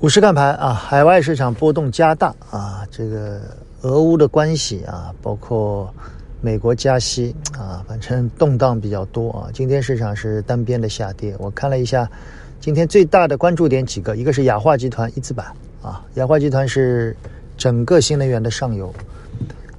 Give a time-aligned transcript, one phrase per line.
[0.00, 3.40] 股市看盘啊，海外市场波动加大啊，这个
[3.82, 5.92] 俄乌的关系啊，包括
[6.40, 9.50] 美国加息啊，反正动荡比较多啊。
[9.52, 12.08] 今天市场是单边的下跌，我看了一下，
[12.60, 15.46] 今天最大的关注点几个，一个是雅化集团一字板
[15.82, 17.16] 啊，雅化集团是
[17.56, 18.94] 整个新能源的上游，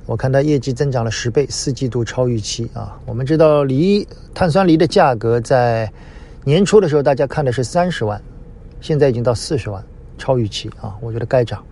[0.05, 2.99] 我看它业绩增长了十倍，四季度超预期啊。
[3.05, 5.89] 我们知道锂碳酸锂的价格在
[6.43, 8.21] 年初的时候大家看的是三十万，
[8.81, 9.81] 现在已经到四十万。
[10.19, 11.63] 超预期啊，我觉得该涨。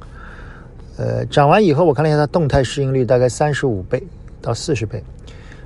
[0.97, 4.01] 呃，涨完以后，我看了一下它动态市盈率大概三十五倍
[4.41, 5.03] 到四十倍。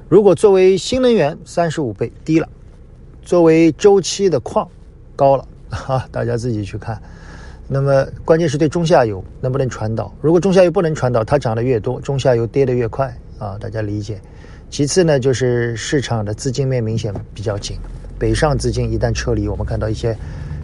[0.09, 2.45] 如果作为新能源，三十五倍低了；
[3.21, 4.67] 作为周期的矿，
[5.15, 6.05] 高了啊。
[6.11, 7.01] 大家自己去看。
[7.69, 10.13] 那么关键是对中下游能不能传导？
[10.19, 13.57] 如果中下游不能传导，它涨得越多，中下游跌得越快啊。
[13.57, 14.19] 大家理解。
[14.69, 17.77] 其次呢，就是市场的资金面明显比较紧，
[18.19, 20.13] 北上资金一旦撤离，我们看到一些。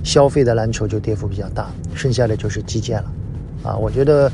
[0.08, 3.12] 消费的蓝筹就跌幅比较大，剩下的就是基建了，
[3.64, 4.32] 啊，我觉得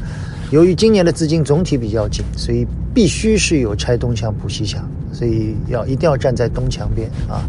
[0.51, 7.41] 由于今年的资金总体比较紧，所以必须是有拆东墙补西墙，所以要一定要站在东墙边啊，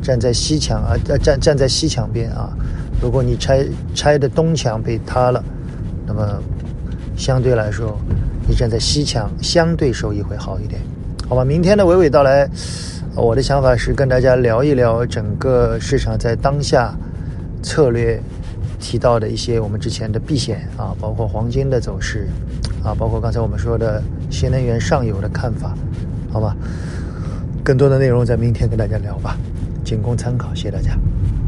[0.00, 2.56] 站在西墙啊，站站在西墙边啊，
[3.02, 5.44] 如果你拆拆的东墙被塌了，
[6.06, 6.40] 那么
[7.16, 7.98] 相对来说，
[8.48, 10.80] 你站在西墙相对收益会好一点，
[11.28, 11.44] 好吧？
[11.44, 12.48] 明天的娓娓道来，
[13.16, 16.96] 我的想法是跟大家聊一聊整个市场在当下。
[17.64, 18.20] 策略
[18.78, 22.28] 提到的一些我们之前的避险啊，包括黄金的走势
[22.84, 25.74] 啊，包括刚才我们说的新能源上游的看法，
[26.30, 26.54] 好吧？
[27.64, 29.38] 更多的内容在明天跟大家聊吧，
[29.82, 30.90] 仅供参考，谢谢大家。